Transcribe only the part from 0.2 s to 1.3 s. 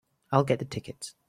I'll get the tickets.